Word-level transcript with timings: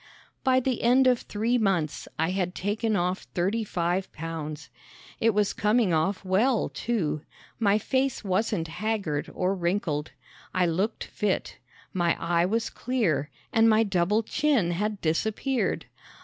By 0.43 0.59
the 0.59 0.81
end 0.81 1.05
of 1.05 1.19
three 1.19 1.59
months 1.59 2.07
I 2.17 2.31
had 2.31 2.55
taken 2.55 2.95
off 2.95 3.27
thirty 3.35 3.63
five 3.63 4.11
pounds. 4.11 4.71
It 5.19 5.29
was 5.29 5.53
coming 5.53 5.93
off 5.93 6.25
well, 6.25 6.69
too. 6.69 7.21
My 7.59 7.77
face 7.77 8.23
wasn't 8.23 8.67
haggard 8.67 9.29
or 9.31 9.53
wrinkled. 9.53 10.11
I 10.55 10.65
looked 10.65 11.03
fit. 11.03 11.59
My 11.93 12.17
eye 12.19 12.45
was 12.47 12.71
clear 12.71 13.29
and 13.53 13.69
my 13.69 13.83
double 13.83 14.23
chin 14.23 14.71
had 14.71 15.01
disappeared. 15.01 15.85